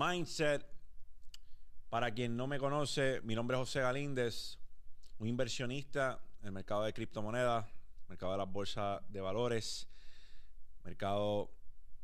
Mindset. 0.00 0.64
Para 1.90 2.10
quien 2.14 2.34
no 2.34 2.46
me 2.46 2.58
conoce, 2.58 3.20
mi 3.20 3.34
nombre 3.34 3.56
es 3.56 3.60
José 3.60 3.80
Galíndez, 3.80 4.58
un 5.18 5.28
inversionista 5.28 6.24
en 6.40 6.46
el 6.46 6.52
mercado 6.52 6.84
de 6.84 6.94
criptomonedas, 6.94 7.66
mercado 8.08 8.32
de 8.32 8.38
las 8.38 8.50
bolsas 8.50 9.02
de 9.10 9.20
valores, 9.20 9.88
mercado 10.84 11.50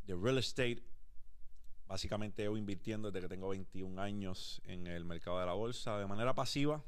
de 0.04 0.14
real 0.14 0.36
estate. 0.36 0.82
Básicamente 1.86 2.43
llevo 2.43 2.59
invirtiendo 2.59 3.11
desde 3.11 3.27
que 3.27 3.35
tengo 3.35 3.48
21 3.48 3.99
años 4.03 4.61
en 4.64 4.86
el 4.89 5.07
mercado 5.07 5.40
de 5.40 5.46
la 5.46 5.54
bolsa 5.54 5.99
de 5.99 6.07
manera 6.07 6.35
pasiva. 6.35 6.85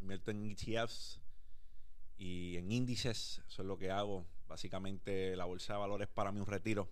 Invierto 0.00 0.30
en 0.30 0.44
ETFs 0.44 1.20
y 2.16 2.56
en 2.56 2.70
índices. 2.70 3.42
Eso 3.48 3.62
es 3.62 3.66
lo 3.66 3.76
que 3.76 3.90
hago. 3.90 4.24
Básicamente 4.46 5.34
la 5.34 5.46
bolsa 5.46 5.72
de 5.72 5.80
valores 5.80 6.06
para 6.06 6.30
mí 6.30 6.38
un 6.38 6.46
retiro. 6.46 6.88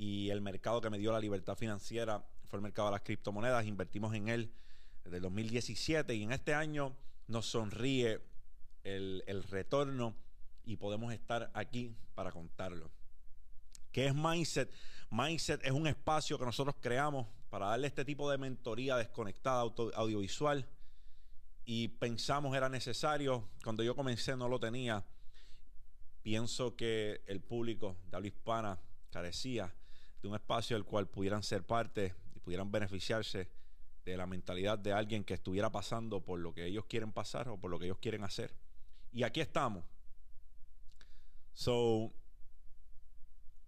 Y 0.00 0.30
el 0.30 0.40
mercado 0.40 0.80
que 0.80 0.88
me 0.88 0.98
dio 0.98 1.12
la 1.12 1.20
libertad 1.20 1.56
financiera 1.56 2.24
fue 2.46 2.56
el 2.56 2.62
mercado 2.62 2.88
de 2.88 2.92
las 2.92 3.02
criptomonedas. 3.02 3.66
Invertimos 3.66 4.14
en 4.14 4.28
él 4.28 4.50
desde 5.04 5.18
el 5.18 5.22
2017 5.24 6.14
y 6.14 6.22
en 6.22 6.32
este 6.32 6.54
año 6.54 6.96
nos 7.26 7.44
sonríe 7.44 8.18
el, 8.82 9.22
el 9.26 9.42
retorno 9.42 10.16
y 10.64 10.76
podemos 10.76 11.12
estar 11.12 11.50
aquí 11.52 11.94
para 12.14 12.32
contarlo. 12.32 12.90
¿Qué 13.92 14.06
es 14.06 14.14
Mindset? 14.14 14.72
Mindset 15.10 15.62
es 15.66 15.72
un 15.72 15.86
espacio 15.86 16.38
que 16.38 16.46
nosotros 16.46 16.76
creamos 16.80 17.26
para 17.50 17.66
darle 17.66 17.88
este 17.88 18.06
tipo 18.06 18.30
de 18.30 18.38
mentoría 18.38 18.96
desconectada 18.96 19.60
audiovisual 19.60 20.66
y 21.66 21.88
pensamos 21.88 22.56
era 22.56 22.70
necesario. 22.70 23.50
Cuando 23.62 23.82
yo 23.82 23.94
comencé 23.94 24.34
no 24.34 24.48
lo 24.48 24.58
tenía. 24.58 25.04
Pienso 26.22 26.74
que 26.74 27.20
el 27.26 27.42
público 27.42 27.98
de 28.08 28.16
habla 28.16 28.28
hispana 28.28 28.80
carecía 29.10 29.74
de 30.22 30.28
un 30.28 30.34
espacio 30.34 30.76
del 30.76 30.84
cual 30.84 31.08
pudieran 31.08 31.42
ser 31.42 31.64
parte 31.64 32.14
y 32.34 32.40
pudieran 32.40 32.70
beneficiarse 32.70 33.48
de 34.04 34.16
la 34.16 34.26
mentalidad 34.26 34.78
de 34.78 34.92
alguien 34.92 35.24
que 35.24 35.34
estuviera 35.34 35.70
pasando 35.70 36.22
por 36.24 36.40
lo 36.40 36.52
que 36.52 36.66
ellos 36.66 36.84
quieren 36.86 37.12
pasar 37.12 37.48
o 37.48 37.58
por 37.58 37.70
lo 37.70 37.78
que 37.78 37.86
ellos 37.86 37.98
quieren 37.98 38.24
hacer. 38.24 38.54
Y 39.12 39.22
aquí 39.22 39.40
estamos. 39.40 39.84
So, 41.52 42.12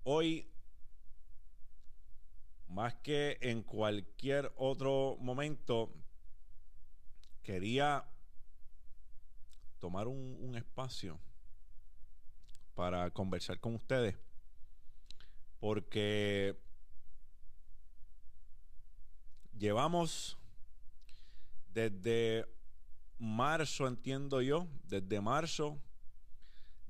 hoy, 0.04 0.50
más 2.68 2.94
que 2.96 3.38
en 3.40 3.62
cualquier 3.62 4.52
otro 4.56 5.16
momento, 5.20 5.92
quería 7.42 8.04
tomar 9.78 10.06
un, 10.06 10.38
un 10.40 10.56
espacio 10.56 11.18
para 12.74 13.10
conversar 13.10 13.58
con 13.60 13.74
ustedes. 13.74 14.16
Porque 15.62 16.58
llevamos 19.56 20.36
desde 21.72 22.44
marzo, 23.20 23.86
entiendo 23.86 24.42
yo, 24.42 24.66
desde 24.88 25.20
marzo 25.20 25.78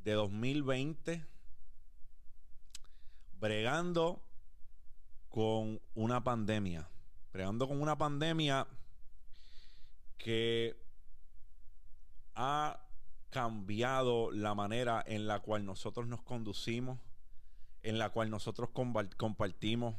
de 0.02 0.12
2020, 0.12 1.22
bregando 3.34 4.22
con 5.28 5.78
una 5.92 6.24
pandemia, 6.24 6.88
bregando 7.30 7.68
con 7.68 7.82
una 7.82 7.98
pandemia 7.98 8.66
que 10.16 10.82
ha 12.34 12.80
cambiado 13.28 14.30
la 14.30 14.54
manera 14.54 15.04
en 15.06 15.26
la 15.26 15.40
cual 15.40 15.66
nosotros 15.66 16.06
nos 16.06 16.22
conducimos, 16.22 16.98
en 17.82 17.98
la 17.98 18.10
cual 18.10 18.30
nosotros 18.30 18.70
compartimos. 19.16 19.96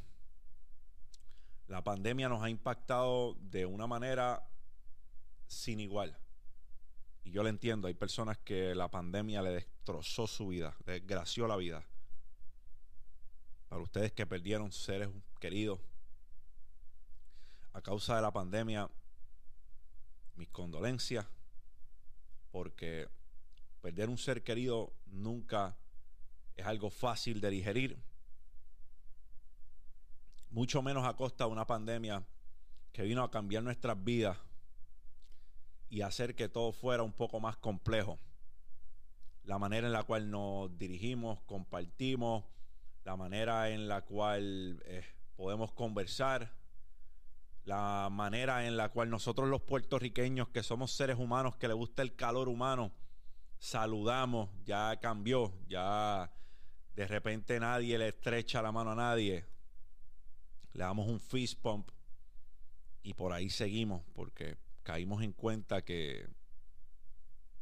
La 1.68 1.84
pandemia 1.84 2.30
nos 2.30 2.42
ha 2.42 2.50
impactado 2.50 3.36
de 3.36 3.66
una 3.66 3.88
manera 3.88 4.48
sin 5.48 5.80
igual. 5.80 6.18
Y 7.24 7.32
yo 7.32 7.44
lo 7.44 7.50
entiendo, 7.50 7.88
hay 7.88 7.94
personas 7.94 8.38
que 8.38 8.76
la 8.76 8.90
pandemia 8.90 9.42
le 9.42 9.52
destrozó 9.52 10.28
su 10.28 10.50
vida, 10.50 10.76
le 10.86 10.94
desgració 10.94 11.48
la 11.48 11.56
vida. 11.56 11.86
Para 13.70 13.82
ustedes 13.82 14.12
que 14.12 14.26
perdieron 14.26 14.72
seres 14.72 15.10
queridos 15.40 15.80
a 17.72 17.82
causa 17.82 18.16
de 18.16 18.22
la 18.22 18.32
pandemia, 18.32 18.90
mis 20.36 20.50
condolencias, 20.50 21.26
porque 22.52 23.08
perder 23.82 24.10
un 24.10 24.18
ser 24.18 24.44
querido 24.44 24.94
nunca 25.06 25.76
es 26.56 26.66
algo 26.66 26.90
fácil 26.90 27.42
de 27.42 27.50
digerir, 27.50 27.98
mucho 30.50 30.82
menos 30.82 31.06
a 31.06 31.16
costa 31.16 31.46
de 31.46 31.52
una 31.52 31.66
pandemia 31.66 32.24
que 32.92 33.04
vino 33.04 33.24
a 33.24 33.32
cambiar 33.32 33.64
nuestras 33.64 34.02
vidas 34.04 34.38
y 35.90 36.02
hacer 36.02 36.36
que 36.36 36.48
todo 36.48 36.72
fuera 36.72 37.04
un 37.04 37.14
poco 37.14 37.40
más 37.40 37.58
complejo. 37.58 38.20
La 39.44 39.58
manera 39.58 39.88
en 39.88 39.94
la 39.94 40.04
cual 40.04 40.30
nos 40.30 40.78
dirigimos, 40.78 41.42
compartimos, 41.42 42.46
la 43.04 43.18
manera 43.18 43.70
en 43.70 43.88
la 43.88 44.02
cual 44.02 44.82
eh, 44.86 45.04
podemos 45.36 45.74
conversar, 45.74 46.54
la 47.66 48.10
manera 48.12 48.66
en 48.68 48.78
la 48.78 48.90
cual 48.90 49.10
nosotros 49.10 49.50
los 49.50 49.62
puertorriqueños, 49.62 50.50
que 50.50 50.64
somos 50.64 50.92
seres 50.92 51.18
humanos, 51.18 51.56
que 51.58 51.68
le 51.68 51.74
gusta 51.74 52.02
el 52.02 52.16
calor 52.16 52.48
humano, 52.48 52.92
saludamos, 53.58 54.50
ya 54.66 55.00
cambió, 55.00 55.54
ya 55.68 56.32
de 56.96 57.08
repente 57.08 57.60
nadie 57.60 57.98
le 57.98 58.10
estrecha 58.10 58.62
la 58.62 58.72
mano 58.72 58.92
a 58.92 58.96
nadie, 58.96 59.46
le 60.74 60.84
damos 60.84 61.08
un 61.08 61.20
fist 61.20 61.60
pump 61.60 61.90
y 63.04 63.14
por 63.14 63.34
ahí 63.34 63.50
seguimos, 63.50 64.04
porque 64.14 64.58
caímos 64.84 65.24
en 65.24 65.34
cuenta 65.34 65.84
que 65.84 66.28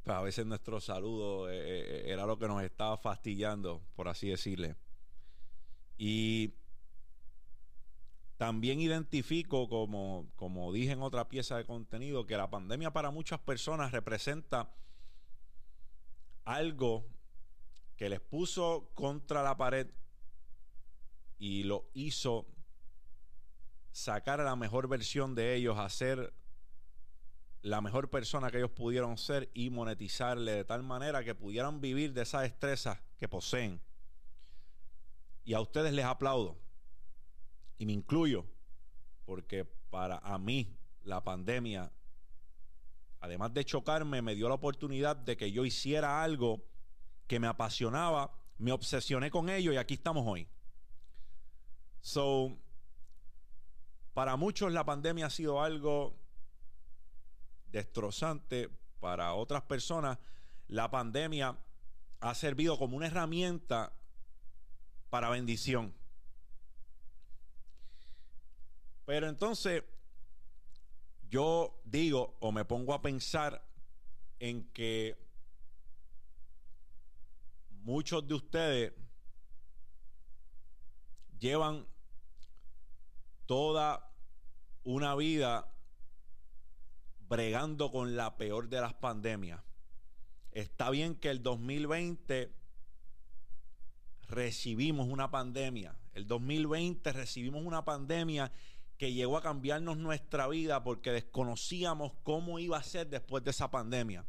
pues, 0.03 0.17
a 0.17 0.21
veces 0.21 0.45
nuestro 0.45 0.79
saludo 0.81 1.49
eh, 1.49 1.55
eh, 1.55 2.03
era 2.07 2.25
lo 2.25 2.37
que 2.37 2.47
nos 2.47 2.63
estaba 2.63 2.97
fastidiando, 2.97 3.81
por 3.95 4.07
así 4.07 4.29
decirle. 4.29 4.75
Y 5.97 6.55
también 8.37 8.81
identifico, 8.81 9.69
como, 9.69 10.31
como 10.35 10.73
dije 10.73 10.93
en 10.93 11.03
otra 11.03 11.29
pieza 11.29 11.57
de 11.57 11.65
contenido, 11.65 12.25
que 12.25 12.37
la 12.37 12.49
pandemia 12.49 12.91
para 12.91 13.11
muchas 13.11 13.39
personas 13.39 13.91
representa 13.91 14.73
algo 16.43 17.05
que 18.01 18.09
les 18.09 18.19
puso 18.19 18.89
contra 18.95 19.43
la 19.43 19.55
pared 19.55 19.87
y 21.37 21.61
lo 21.61 21.87
hizo 21.93 22.47
sacar 23.91 24.41
a 24.41 24.43
la 24.43 24.55
mejor 24.55 24.87
versión 24.87 25.35
de 25.35 25.53
ellos, 25.53 25.77
hacer 25.77 26.33
la 27.61 27.79
mejor 27.79 28.09
persona 28.09 28.49
que 28.49 28.57
ellos 28.57 28.71
pudieron 28.71 29.19
ser 29.19 29.51
y 29.53 29.69
monetizarle 29.69 30.51
de 30.51 30.65
tal 30.65 30.81
manera 30.81 31.23
que 31.23 31.35
pudieran 31.35 31.79
vivir 31.79 32.11
de 32.13 32.23
esa 32.23 32.41
destreza 32.41 33.03
que 33.19 33.29
poseen. 33.29 33.79
Y 35.43 35.53
a 35.53 35.61
ustedes 35.61 35.93
les 35.93 36.05
aplaudo. 36.05 36.57
Y 37.77 37.85
me 37.85 37.93
incluyo, 37.93 38.47
porque 39.25 39.63
para 39.91 40.17
a 40.17 40.39
mí 40.39 40.75
la 41.03 41.23
pandemia, 41.23 41.91
además 43.19 43.53
de 43.53 43.63
chocarme, 43.63 44.23
me 44.23 44.33
dio 44.33 44.49
la 44.49 44.55
oportunidad 44.55 45.15
de 45.15 45.37
que 45.37 45.51
yo 45.51 45.65
hiciera 45.65 46.23
algo 46.23 46.70
que 47.31 47.39
me 47.39 47.47
apasionaba, 47.47 48.29
me 48.57 48.73
obsesioné 48.73 49.31
con 49.31 49.47
ello 49.47 49.71
y 49.71 49.77
aquí 49.77 49.93
estamos 49.93 50.27
hoy. 50.27 50.49
So, 52.01 52.57
para 54.13 54.35
muchos 54.35 54.73
la 54.73 54.83
pandemia 54.83 55.27
ha 55.27 55.29
sido 55.29 55.63
algo 55.63 56.19
destrozante 57.67 58.69
para 58.99 59.33
otras 59.33 59.61
personas, 59.61 60.17
la 60.67 60.91
pandemia 60.91 61.57
ha 62.19 62.35
servido 62.35 62.77
como 62.77 62.97
una 62.97 63.07
herramienta 63.07 63.93
para 65.09 65.29
bendición. 65.29 65.95
Pero 69.05 69.29
entonces 69.29 69.85
yo 71.29 71.79
digo 71.85 72.35
o 72.41 72.51
me 72.51 72.65
pongo 72.65 72.93
a 72.93 73.01
pensar 73.01 73.65
en 74.37 74.69
que 74.73 75.30
muchos 77.83 78.27
de 78.27 78.33
ustedes 78.33 78.93
llevan 81.39 81.87
toda 83.45 84.11
una 84.83 85.15
vida 85.15 85.71
bregando 87.19 87.91
con 87.91 88.15
la 88.15 88.37
peor 88.37 88.69
de 88.69 88.81
las 88.81 88.93
pandemias. 88.93 89.61
Está 90.51 90.89
bien 90.89 91.15
que 91.15 91.29
el 91.29 91.41
2020 91.41 92.53
recibimos 94.27 95.07
una 95.07 95.31
pandemia. 95.31 95.97
El 96.13 96.27
2020 96.27 97.11
recibimos 97.13 97.63
una 97.65 97.85
pandemia 97.85 98.51
que 98.97 99.13
llegó 99.13 99.37
a 99.37 99.41
cambiarnos 99.41 99.97
nuestra 99.97 100.47
vida 100.47 100.83
porque 100.83 101.11
desconocíamos 101.11 102.13
cómo 102.23 102.59
iba 102.59 102.77
a 102.77 102.83
ser 102.83 103.09
después 103.09 103.43
de 103.43 103.51
esa 103.51 103.71
pandemia. 103.71 104.25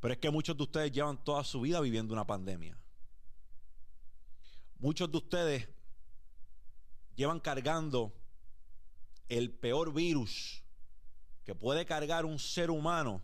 Pero 0.00 0.14
es 0.14 0.18
que 0.18 0.30
muchos 0.30 0.56
de 0.56 0.62
ustedes 0.62 0.92
llevan 0.92 1.22
toda 1.22 1.44
su 1.44 1.60
vida 1.60 1.80
viviendo 1.80 2.14
una 2.14 2.26
pandemia. 2.26 2.76
Muchos 4.78 5.10
de 5.10 5.18
ustedes 5.18 5.68
llevan 7.14 7.38
cargando 7.38 8.14
el 9.28 9.50
peor 9.50 9.92
virus 9.92 10.64
que 11.44 11.54
puede 11.54 11.84
cargar 11.84 12.24
un 12.24 12.38
ser 12.38 12.70
humano 12.70 13.22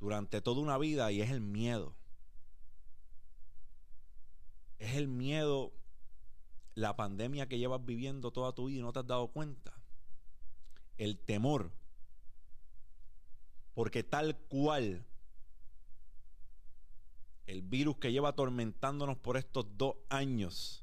durante 0.00 0.40
toda 0.40 0.60
una 0.60 0.76
vida 0.76 1.10
y 1.12 1.20
es 1.22 1.30
el 1.30 1.40
miedo. 1.40 1.94
Es 4.78 4.96
el 4.96 5.08
miedo, 5.08 5.72
la 6.74 6.96
pandemia 6.96 7.48
que 7.48 7.58
llevas 7.58 7.84
viviendo 7.84 8.32
toda 8.32 8.52
tu 8.52 8.66
vida 8.66 8.80
y 8.80 8.82
no 8.82 8.92
te 8.92 8.98
has 8.98 9.06
dado 9.06 9.28
cuenta. 9.28 9.72
El 10.98 11.18
temor. 11.18 11.72
Porque 13.76 14.02
tal 14.02 14.38
cual 14.48 15.04
el 17.44 17.60
virus 17.60 17.98
que 17.98 18.10
lleva 18.10 18.30
atormentándonos 18.30 19.18
por 19.18 19.36
estos 19.36 19.66
dos 19.76 19.96
años 20.08 20.82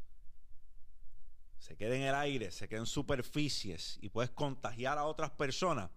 se 1.58 1.76
queda 1.76 1.96
en 1.96 2.04
el 2.04 2.14
aire, 2.14 2.52
se 2.52 2.70
queda 2.70 2.82
en 2.82 2.86
superficies 2.86 3.98
y 4.00 4.10
puedes 4.10 4.30
contagiar 4.30 5.00
a 5.00 5.06
otras 5.06 5.32
personas. 5.32 5.90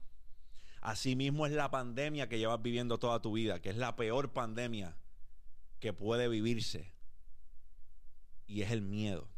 Asimismo 0.80 1.44
es 1.44 1.52
la 1.52 1.70
pandemia 1.70 2.30
que 2.30 2.38
llevas 2.38 2.62
viviendo 2.62 2.98
toda 2.98 3.20
tu 3.20 3.32
vida, 3.32 3.60
que 3.60 3.68
es 3.68 3.76
la 3.76 3.94
peor 3.94 4.32
pandemia 4.32 4.96
que 5.80 5.92
puede 5.92 6.28
vivirse. 6.28 6.94
Y 8.46 8.62
es 8.62 8.70
el 8.70 8.80
miedo. 8.80 9.28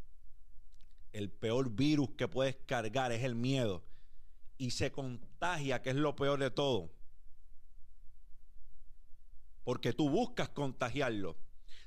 El 1.13 1.29
peor 1.29 1.71
virus 1.71 2.11
que 2.11 2.29
puedes 2.29 2.55
cargar 2.55 3.11
es 3.11 3.25
el 3.25 3.35
miedo. 3.35 3.83
Y 4.59 4.71
se 4.71 4.93
contagia, 4.93 5.83
que 5.83 5.91
es 5.91 5.97
lo 5.97 6.15
peor 6.15 6.39
de 6.39 6.53
todo 6.53 6.97
porque 9.69 9.93
tú 9.93 10.09
buscas 10.09 10.49
contagiarlo. 10.49 11.37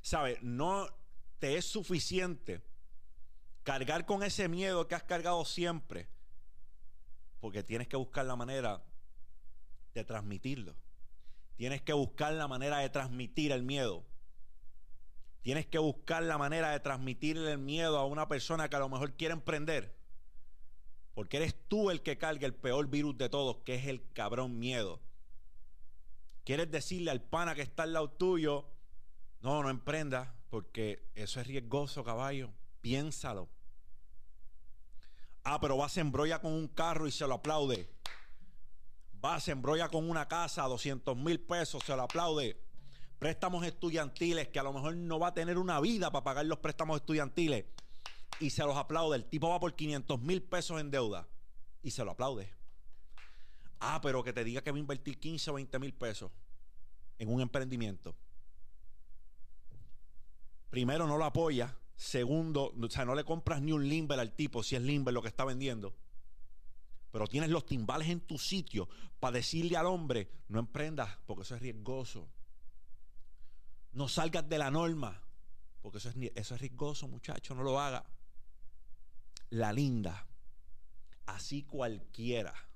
¿Sabes? 0.04 0.38
No 0.44 0.88
te 1.40 1.58
es 1.58 1.66
suficiente 1.66 2.62
cargar 3.64 4.06
con 4.06 4.22
ese 4.22 4.48
miedo 4.48 4.88
que 4.88 4.94
has 4.94 5.02
cargado 5.02 5.44
siempre, 5.46 6.08
porque 7.40 7.64
tienes 7.64 7.88
que 7.88 7.98
buscar 7.98 8.28
la 8.28 8.36
manera 8.36 8.84
de 9.96 10.04
transmitirlo. 10.04 10.76
Tienes 11.56 11.82
que 11.82 11.94
buscar 11.94 12.34
la 12.34 12.48
manera 12.48 12.78
de 12.78 12.90
transmitir 12.92 13.52
el 13.52 13.64
miedo. 13.64 14.06
Tienes 15.42 15.66
que 15.66 15.80
buscar 15.80 16.22
la 16.22 16.38
manera 16.38 16.70
de 16.70 16.82
transmitir 16.82 17.36
el 17.36 17.58
miedo 17.58 17.98
a 17.98 18.06
una 18.06 18.28
persona 18.28 18.70
que 18.70 18.76
a 18.76 18.80
lo 18.80 18.90
mejor 18.90 19.18
quiere 19.18 19.34
emprender. 19.34 19.98
Porque 21.16 21.38
eres 21.38 21.56
tú 21.68 21.90
el 21.90 22.04
que 22.04 22.20
carga 22.20 22.46
el 22.46 22.54
peor 22.54 22.88
virus 22.92 23.18
de 23.18 23.28
todos, 23.28 23.58
que 23.66 23.74
es 23.74 23.88
el 23.88 24.08
cabrón 24.14 24.60
miedo. 24.60 25.02
Quieres 26.44 26.72
decirle 26.72 27.12
al 27.12 27.22
pana 27.22 27.56
que 27.56 27.62
está 27.62 27.84
al 27.84 27.94
lado 27.94 28.10
tuyo, 28.10 28.66
no, 29.42 29.62
no 29.62 29.70
emprenda, 29.70 30.36
porque 30.50 31.10
eso 31.16 31.40
es 31.40 31.48
riesgoso, 31.48 32.04
caballo. 32.04 32.52
Piénsalo. 32.82 33.50
Ah, 35.44 35.60
pero 35.60 35.78
va 35.78 35.90
se 35.90 36.02
embrolla 36.02 36.40
con 36.40 36.52
un 36.54 36.68
carro 36.68 37.08
y 37.08 37.12
se 37.12 37.28
lo 37.28 37.36
aplaude. 37.36 37.90
Va 39.24 39.40
se 39.40 39.52
embrolla 39.52 39.90
con 39.90 40.10
una 40.10 40.28
casa 40.28 40.64
a 40.64 40.68
200 40.68 41.16
mil 41.16 41.40
pesos, 41.40 41.84
se 41.84 41.96
lo 41.96 42.04
aplaude. 42.04 42.60
Préstamos 43.20 43.66
estudiantiles 43.66 44.48
que 44.48 44.60
a 44.60 44.64
lo 44.64 44.74
mejor 44.74 44.96
no 44.96 45.20
va 45.20 45.28
a 45.28 45.34
tener 45.34 45.60
una 45.60 45.80
vida 45.80 46.12
para 46.12 46.24
pagar 46.24 46.46
los 46.46 46.58
préstamos 46.58 46.98
estudiantiles 46.98 47.66
y 48.40 48.50
se 48.50 48.64
los 48.64 48.76
aplaude. 48.76 49.18
El 49.18 49.26
tipo 49.26 49.50
va 49.50 49.60
por 49.60 49.76
500 49.76 50.20
mil 50.22 50.42
pesos 50.42 50.82
en 50.82 50.90
deuda 50.90 51.28
y 51.84 51.92
se 51.92 52.04
lo 52.04 52.12
aplaude. 52.12 52.52
Ah, 53.84 54.00
pero 54.00 54.24
que 54.24 54.32
te 54.32 54.44
diga 54.44 54.62
que 54.62 54.70
va 54.70 54.78
a 54.78 54.80
invertir 54.80 55.20
15 55.20 55.50
o 55.50 55.54
20 55.56 55.80
mil 55.80 55.94
pesos 55.94 56.32
en 57.18 57.34
un 57.34 57.42
emprendimiento. 57.42 58.16
Primero, 60.70 61.08
no 61.08 61.18
lo 61.18 61.26
apoya. 61.26 61.76
Segundo, 61.96 62.74
o 62.80 62.90
sea, 62.90 63.06
no 63.06 63.16
le 63.16 63.24
compras 63.24 63.60
ni 63.60 63.72
un 63.72 63.90
limber 63.90 64.20
al 64.20 64.34
tipo 64.34 64.62
si 64.62 64.76
es 64.76 64.84
limber 64.84 65.16
lo 65.16 65.22
que 65.24 65.30
está 65.30 65.46
vendiendo. 65.46 65.96
Pero 67.12 67.26
tienes 67.26 67.50
los 67.50 67.66
timbales 67.66 68.08
en 68.10 68.22
tu 68.22 68.38
sitio 68.38 68.88
para 69.20 69.38
decirle 69.38 69.76
al 69.78 69.88
hombre, 69.88 70.30
no 70.48 70.60
emprendas 70.60 71.18
porque 71.26 71.42
eso 71.42 71.56
es 71.56 71.62
riesgoso. 71.62 72.30
No 73.94 74.08
salgas 74.08 74.48
de 74.48 74.60
la 74.60 74.70
norma 74.70 75.24
porque 75.82 75.98
eso 75.98 76.10
es, 76.10 76.16
eso 76.36 76.54
es 76.56 76.62
riesgoso, 76.62 77.08
muchacho, 77.08 77.56
no 77.56 77.64
lo 77.64 77.80
haga. 77.80 78.06
La 79.50 79.74
linda, 79.74 80.28
así 81.26 81.64
cualquiera 81.64 82.71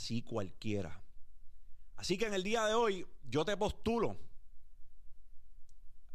así 0.00 0.22
cualquiera. 0.22 0.98
Así 1.96 2.16
que 2.16 2.26
en 2.26 2.32
el 2.32 2.42
día 2.42 2.64
de 2.64 2.72
hoy 2.72 3.06
yo 3.28 3.44
te 3.44 3.54
postulo 3.58 4.16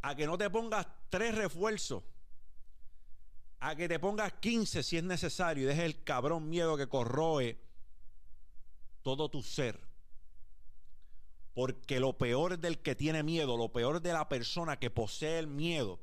a 0.01 0.15
que 0.15 0.25
no 0.25 0.39
te 0.39 0.49
pongas 0.49 0.87
tres 1.09 1.35
refuerzos, 1.35 2.03
a 3.59 3.75
que 3.75 3.87
te 3.87 3.99
pongas 3.99 4.33
15 4.33 4.81
si 4.81 4.97
es 4.97 5.03
necesario 5.03 5.63
y 5.63 5.67
dejes 5.67 5.85
el 5.85 6.03
cabrón 6.03 6.49
miedo 6.49 6.75
que 6.77 6.89
corroe 6.89 7.59
todo 9.03 9.29
tu 9.29 9.43
ser. 9.43 9.79
Porque 11.53 11.99
lo 11.99 12.17
peor 12.17 12.57
del 12.57 12.79
que 12.79 12.95
tiene 12.95 13.21
miedo, 13.21 13.55
lo 13.55 13.71
peor 13.71 14.01
de 14.01 14.13
la 14.13 14.27
persona 14.27 14.79
que 14.79 14.89
posee 14.89 15.37
el 15.37 15.47
miedo 15.47 15.99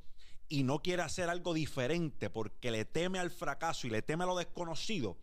y 0.49 0.62
no 0.62 0.82
quiere 0.82 1.02
hacer 1.02 1.29
algo 1.29 1.52
diferente 1.52 2.31
porque 2.31 2.70
le 2.70 2.84
teme 2.84 3.19
al 3.19 3.32
fracaso 3.32 3.88
y 3.88 3.90
le 3.90 4.02
teme 4.02 4.23
a 4.23 4.29
lo 4.29 4.37
desconocido, 4.37 5.19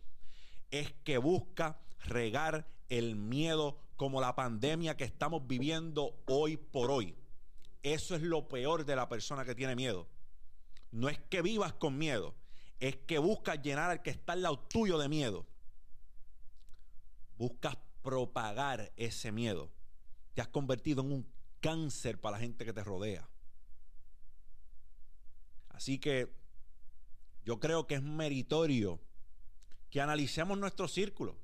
es 0.70 0.92
que 1.04 1.16
busca 1.16 1.80
regar 2.04 2.66
el 2.88 3.16
miedo 3.16 3.78
como 3.96 4.20
la 4.20 4.34
pandemia 4.34 4.96
que 4.96 5.04
estamos 5.04 5.46
viviendo 5.46 6.22
hoy 6.26 6.56
por 6.56 6.90
hoy. 6.90 7.16
Eso 7.82 8.14
es 8.14 8.22
lo 8.22 8.48
peor 8.48 8.84
de 8.84 8.96
la 8.96 9.08
persona 9.08 9.44
que 9.44 9.54
tiene 9.54 9.76
miedo. 9.76 10.08
No 10.90 11.08
es 11.08 11.18
que 11.18 11.42
vivas 11.42 11.72
con 11.74 11.96
miedo, 11.96 12.34
es 12.78 12.96
que 12.96 13.18
buscas 13.18 13.62
llenar 13.62 13.90
al 13.90 14.02
que 14.02 14.10
está 14.10 14.32
al 14.32 14.42
lado 14.42 14.58
tuyo 14.58 14.98
de 14.98 15.08
miedo. 15.08 15.46
Buscas 17.36 17.76
propagar 18.02 18.92
ese 18.96 19.32
miedo. 19.32 19.70
Te 20.34 20.40
has 20.40 20.48
convertido 20.48 21.02
en 21.02 21.12
un 21.12 21.32
cáncer 21.60 22.20
para 22.20 22.36
la 22.36 22.40
gente 22.40 22.64
que 22.64 22.72
te 22.72 22.82
rodea. 22.82 23.28
Así 25.68 25.98
que 25.98 26.34
yo 27.44 27.60
creo 27.60 27.86
que 27.86 27.94
es 27.94 28.02
meritorio 28.02 29.00
que 29.90 30.00
analicemos 30.00 30.58
nuestro 30.58 30.88
círculo. 30.88 31.38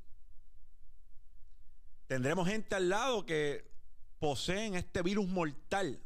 Tendremos 2.06 2.49
gente 2.49 2.75
al 2.75 2.88
lado 2.88 3.26
que 3.26 3.69
poseen 4.19 4.75
este 4.75 5.03
virus 5.03 5.26
mortal 5.26 6.00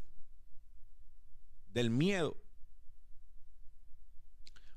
del 1.73 1.91
miedo. 1.91 2.37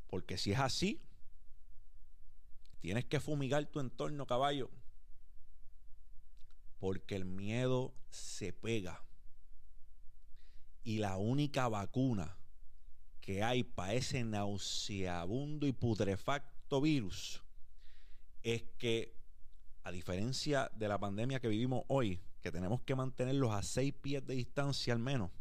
Porque 0.08 0.38
si 0.38 0.52
es 0.52 0.60
así, 0.60 1.02
tienes 2.80 3.06
que 3.06 3.20
fumigar 3.20 3.66
tu 3.66 3.80
entorno, 3.80 4.28
caballo. 4.28 4.70
Porque 6.80 7.16
el 7.16 7.26
miedo 7.26 7.94
se 8.10 8.52
pega. 8.52 9.02
Y 10.84 10.98
la 10.98 11.18
única 11.18 11.70
vacuna 11.70 12.38
que 13.22 13.42
hay 13.42 13.64
para 13.64 13.94
ese 13.94 14.26
nauseabundo 14.26 15.66
y 15.66 15.72
putrefacto 15.72 16.82
virus 16.82 17.42
es 18.42 18.64
que 18.78 19.16
a 19.84 19.92
diferencia 19.92 20.72
de 20.76 20.88
la 20.88 20.98
pandemia 20.98 21.40
que 21.40 21.48
vivimos 21.48 21.84
hoy, 21.88 22.22
que 22.42 22.52
tenemos 22.52 22.82
que 22.82 22.96
mantenerlos 22.96 23.52
a 23.52 23.62
seis 23.62 23.94
pies 23.94 24.26
de 24.26 24.36
distancia 24.36 24.94
al 24.94 25.00
menos, 25.00 25.32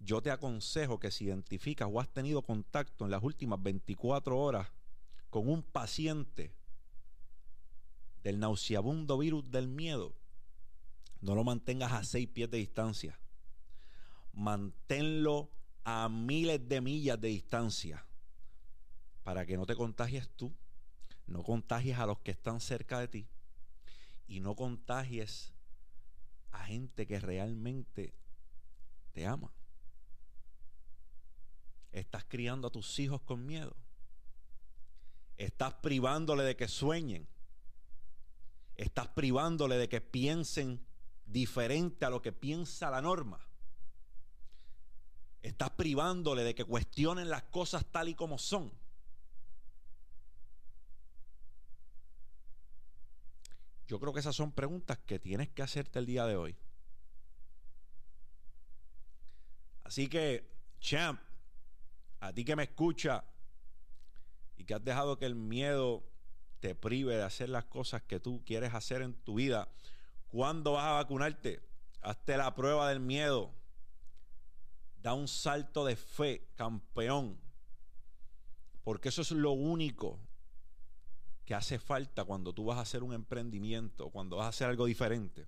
yo 0.00 0.20
te 0.20 0.30
aconsejo 0.30 1.00
que 1.00 1.10
si 1.10 1.24
identificas 1.24 1.88
o 1.90 2.00
has 2.00 2.08
tenido 2.08 2.42
contacto 2.42 3.04
en 3.04 3.10
las 3.10 3.22
últimas 3.22 3.62
24 3.62 4.38
horas 4.38 4.68
con 5.30 5.48
un 5.48 5.62
paciente 5.62 6.54
del 8.22 8.38
nauseabundo 8.38 9.18
virus 9.18 9.50
del 9.50 9.66
miedo, 9.66 10.14
no 11.20 11.34
lo 11.34 11.42
mantengas 11.42 11.92
a 11.92 12.04
seis 12.04 12.28
pies 12.28 12.50
de 12.50 12.58
distancia. 12.58 13.18
Manténlo 14.32 15.50
a 15.84 16.08
miles 16.08 16.68
de 16.68 16.80
millas 16.80 17.20
de 17.20 17.28
distancia 17.28 18.04
para 19.22 19.46
que 19.46 19.56
no 19.56 19.64
te 19.64 19.74
contagies 19.74 20.28
tú 20.30 20.54
no 21.26 21.42
contagies 21.42 21.98
a 21.98 22.06
los 22.06 22.18
que 22.20 22.32
están 22.32 22.60
cerca 22.60 23.00
de 23.00 23.08
ti 23.08 23.28
y 24.26 24.40
no 24.40 24.54
contagies 24.54 25.52
a 26.50 26.64
gente 26.64 27.06
que 27.06 27.18
realmente 27.18 28.14
te 29.12 29.26
ama. 29.26 29.52
Estás 31.92 32.24
criando 32.24 32.68
a 32.68 32.72
tus 32.72 32.98
hijos 32.98 33.22
con 33.22 33.46
miedo. 33.46 33.76
Estás 35.36 35.74
privándole 35.74 36.44
de 36.44 36.56
que 36.56 36.68
sueñen. 36.68 37.28
Estás 38.76 39.08
privándole 39.08 39.76
de 39.76 39.88
que 39.88 40.00
piensen 40.00 40.84
diferente 41.24 42.04
a 42.04 42.10
lo 42.10 42.22
que 42.22 42.32
piensa 42.32 42.90
la 42.90 43.00
norma. 43.00 43.46
Estás 45.42 45.70
privándole 45.70 46.42
de 46.42 46.54
que 46.54 46.64
cuestionen 46.64 47.28
las 47.28 47.42
cosas 47.44 47.84
tal 47.86 48.08
y 48.08 48.14
como 48.14 48.38
son. 48.38 48.72
Yo 53.86 54.00
creo 54.00 54.12
que 54.12 54.20
esas 54.20 54.34
son 54.34 54.52
preguntas 54.52 54.98
que 54.98 55.18
tienes 55.18 55.50
que 55.50 55.62
hacerte 55.62 55.98
el 55.98 56.06
día 56.06 56.26
de 56.26 56.36
hoy. 56.36 56.56
Así 59.84 60.08
que, 60.08 60.50
champ, 60.80 61.20
a 62.20 62.32
ti 62.32 62.44
que 62.44 62.56
me 62.56 62.62
escucha, 62.62 63.24
y 64.56 64.64
que 64.64 64.74
has 64.74 64.84
dejado 64.84 65.18
que 65.18 65.26
el 65.26 65.34
miedo 65.34 66.04
te 66.60 66.74
prive 66.74 67.16
de 67.16 67.22
hacer 67.22 67.48
las 67.50 67.64
cosas 67.66 68.02
que 68.02 68.20
tú 68.20 68.42
quieres 68.44 68.72
hacer 68.72 69.02
en 69.02 69.14
tu 69.14 69.34
vida, 69.34 69.68
¿cuándo 70.28 70.72
vas 70.72 70.86
a 70.86 70.92
vacunarte? 70.92 71.60
Hazte 72.00 72.36
la 72.36 72.54
prueba 72.54 72.88
del 72.88 73.00
miedo. 73.00 73.54
Da 75.02 75.12
un 75.12 75.28
salto 75.28 75.84
de 75.84 75.96
fe, 75.96 76.48
campeón. 76.54 77.38
Porque 78.82 79.10
eso 79.10 79.22
es 79.22 79.30
lo 79.30 79.52
único 79.52 80.18
que 81.44 81.54
hace 81.54 81.78
falta 81.78 82.24
cuando 82.24 82.52
tú 82.52 82.66
vas 82.66 82.78
a 82.78 82.82
hacer 82.82 83.02
un 83.02 83.12
emprendimiento, 83.12 84.10
cuando 84.10 84.36
vas 84.36 84.46
a 84.46 84.50
hacer 84.50 84.68
algo 84.68 84.86
diferente. 84.86 85.46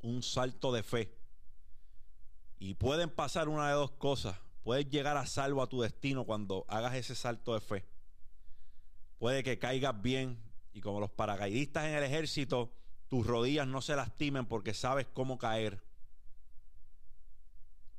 Un 0.00 0.22
salto 0.22 0.72
de 0.72 0.82
fe. 0.82 1.14
Y 2.58 2.74
pueden 2.74 3.10
pasar 3.10 3.48
una 3.48 3.68
de 3.68 3.74
dos 3.74 3.92
cosas. 3.92 4.38
Puedes 4.62 4.88
llegar 4.88 5.16
a 5.16 5.26
salvo 5.26 5.62
a 5.62 5.68
tu 5.68 5.80
destino 5.80 6.24
cuando 6.24 6.64
hagas 6.68 6.94
ese 6.94 7.14
salto 7.14 7.54
de 7.54 7.60
fe. 7.60 7.86
Puede 9.18 9.42
que 9.42 9.58
caigas 9.58 10.00
bien 10.00 10.38
y 10.72 10.80
como 10.80 11.00
los 11.00 11.10
paracaidistas 11.10 11.86
en 11.86 11.94
el 11.94 12.04
ejército, 12.04 12.72
tus 13.08 13.26
rodillas 13.26 13.66
no 13.66 13.80
se 13.80 13.96
lastimen 13.96 14.46
porque 14.46 14.74
sabes 14.74 15.06
cómo 15.12 15.38
caer. 15.38 15.82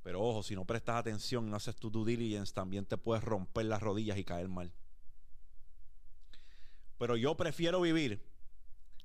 Pero 0.01 0.21
ojo, 0.21 0.43
si 0.43 0.55
no 0.55 0.65
prestas 0.65 0.95
atención 0.95 1.47
y 1.47 1.49
no 1.49 1.57
haces 1.57 1.75
tu 1.75 1.89
due 1.89 2.05
diligence, 2.05 2.53
también 2.53 2.85
te 2.85 2.97
puedes 2.97 3.23
romper 3.23 3.65
las 3.65 3.81
rodillas 3.81 4.17
y 4.17 4.23
caer 4.23 4.47
mal. 4.47 4.71
Pero 6.99 7.15
yo 7.15 7.35
prefiero 7.35 7.81
vivir 7.81 8.21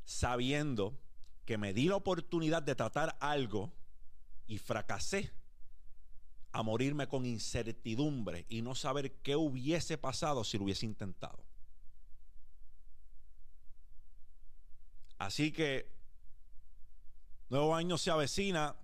sabiendo 0.02 0.98
que 1.46 1.56
me 1.56 1.72
di 1.72 1.86
la 1.86 1.96
oportunidad 1.96 2.62
de 2.62 2.74
tratar 2.74 3.16
algo 3.20 3.72
y 4.46 4.58
fracasé 4.58 5.32
a 6.50 6.62
morirme 6.62 7.06
con 7.06 7.24
incertidumbre 7.24 8.46
y 8.48 8.62
no 8.62 8.74
saber 8.74 9.12
qué 9.22 9.36
hubiese 9.36 9.96
pasado 9.96 10.42
si 10.42 10.58
lo 10.58 10.64
hubiese 10.64 10.86
intentado. 10.86 11.44
Así 15.16 15.52
que 15.52 15.88
nuevo 17.48 17.76
año 17.76 17.96
se 17.96 18.10
avecina. 18.10 18.74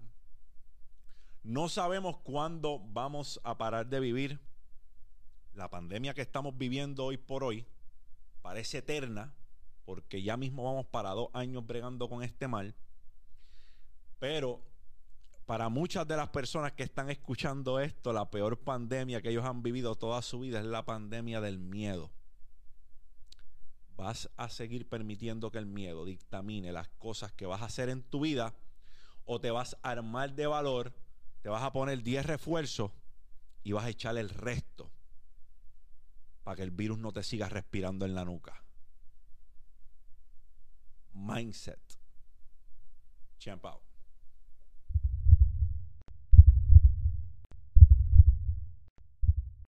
No 1.43 1.69
sabemos 1.69 2.19
cuándo 2.19 2.79
vamos 2.79 3.41
a 3.43 3.59
parar 3.59 3.89
de 3.89 3.99
vivir. 3.99 4.41
La 5.55 5.69
pandemia 5.69 6.15
que 6.15 6.23
estamos 6.23 6.57
viviendo 6.57 7.05
hoy 7.05 7.17
por 7.17 7.43
hoy 7.43 7.67
parece 8.43 8.79
eterna, 8.79 9.35
porque 9.85 10.23
ya 10.23 10.37
mismo 10.37 10.65
vamos 10.65 10.87
para 10.87 11.11
dos 11.11 11.29
años 11.33 11.67
bregando 11.67 12.09
con 12.09 12.23
este 12.23 12.49
mal. 12.49 12.75
Pero 14.19 14.63
para 15.47 15.69
muchas 15.69 16.07
de 16.07 16.17
las 16.17 16.29
personas 16.29 16.73
que 16.73 16.83
están 16.83 17.11
escuchando 17.11 17.81
esto, 17.81 18.13
la 18.13 18.31
peor 18.31 18.59
pandemia 18.61 19.21
que 19.21 19.31
ellos 19.31 19.45
han 19.45 19.63
vivido 19.63 19.97
toda 19.97 20.23
su 20.23 20.41
vida 20.41 20.61
es 20.61 20.67
la 20.67 20.85
pandemia 20.85 21.41
del 21.41 21.59
miedo. 21.59 22.11
¿Vas 23.97 24.31
a 24.37 24.49
seguir 24.49 24.89
permitiendo 24.89 25.51
que 25.51 25.59
el 25.59 25.67
miedo 25.67 26.05
dictamine 26.05 26.73
las 26.73 26.89
cosas 26.89 27.33
que 27.33 27.47
vas 27.47 27.63
a 27.63 27.67
hacer 27.67 27.89
en 27.89 28.03
tu 28.03 28.21
vida? 28.21 28.55
¿O 29.25 29.41
te 29.41 29.51
vas 29.51 29.77
a 29.83 29.91
armar 29.91 30.35
de 30.35 30.47
valor, 30.47 30.95
te 31.43 31.49
vas 31.49 31.63
a 31.63 31.73
poner 31.73 32.03
10 32.03 32.27
refuerzos 32.27 32.93
y 33.63 33.73
vas 33.73 33.85
a 33.85 33.91
echar 33.91 34.17
el 34.17 34.31
resto 34.31 34.91
para 36.43 36.57
que 36.57 36.63
el 36.63 36.71
virus 36.71 36.99
no 36.99 37.13
te 37.13 37.23
siga 37.23 37.49
respirando 37.49 38.05
en 38.05 38.15
la 38.15 38.25
nuca? 38.25 38.65
Mindset. 41.13 41.81
Champ 43.39 43.65
out. 43.67 43.90